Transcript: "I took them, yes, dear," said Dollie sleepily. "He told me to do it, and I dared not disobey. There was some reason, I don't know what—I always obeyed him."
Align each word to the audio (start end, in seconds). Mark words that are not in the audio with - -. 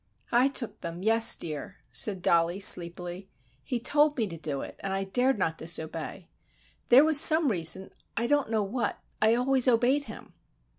"I 0.31 0.47
took 0.47 0.81
them, 0.81 1.03
yes, 1.03 1.35
dear," 1.35 1.75
said 1.91 2.23
Dollie 2.23 2.59
sleepily. 2.59 3.29
"He 3.63 3.79
told 3.79 4.17
me 4.17 4.25
to 4.29 4.35
do 4.35 4.61
it, 4.61 4.77
and 4.79 4.91
I 4.91 5.03
dared 5.03 5.37
not 5.37 5.59
disobey. 5.59 6.27
There 6.89 7.03
was 7.05 7.21
some 7.21 7.51
reason, 7.51 7.91
I 8.17 8.25
don't 8.25 8.49
know 8.49 8.63
what—I 8.63 9.35
always 9.35 9.67
obeyed 9.67 10.05
him." 10.05 10.33